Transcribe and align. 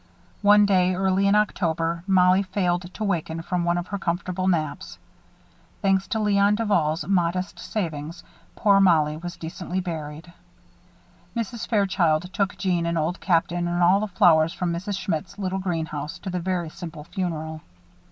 One 0.41 0.65
day, 0.65 0.95
early 0.95 1.27
in 1.27 1.35
October, 1.35 2.03
Mollie 2.07 2.41
failed 2.41 2.91
to 2.95 3.03
waken 3.03 3.43
from 3.43 3.63
one 3.63 3.77
of 3.77 3.85
her 3.89 3.99
comfortable 3.99 4.47
naps. 4.47 4.97
Thanks 5.83 6.07
to 6.07 6.17
Léon 6.17 6.55
Duval's 6.55 7.05
modest 7.07 7.59
savings, 7.59 8.23
poor 8.55 8.79
Mollie 8.79 9.17
was 9.17 9.37
decently 9.37 9.79
buried. 9.79 10.33
Mrs. 11.35 11.67
Fairchild 11.67 12.33
took 12.33 12.57
Jeanne 12.57 12.87
and 12.87 12.97
Old 12.97 13.19
Captain 13.21 13.67
and 13.67 13.83
all 13.83 13.99
the 13.99 14.07
flowers 14.07 14.53
from 14.53 14.73
Mrs. 14.73 14.97
Schmidt's 14.97 15.37
little 15.37 15.59
greenhouse 15.59 16.17
to 16.17 16.31
the 16.31 16.39
very 16.39 16.69
simple 16.71 17.03
funeral. 17.03 17.61